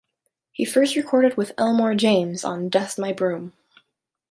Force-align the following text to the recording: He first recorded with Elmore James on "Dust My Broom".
He 0.51 0.65
first 0.65 0.95
recorded 0.95 1.37
with 1.37 1.51
Elmore 1.59 1.93
James 1.93 2.43
on 2.43 2.69
"Dust 2.69 2.97
My 2.97 3.13
Broom". 3.13 3.53